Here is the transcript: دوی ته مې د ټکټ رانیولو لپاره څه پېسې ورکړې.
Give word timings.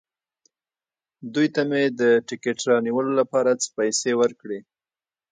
دوی 1.33 1.47
ته 1.55 1.61
مې 1.69 1.83
د 1.99 2.01
ټکټ 2.27 2.57
رانیولو 2.69 3.11
لپاره 3.19 3.51
څه 3.61 3.67
پېسې 3.77 4.11
ورکړې. 4.21 4.59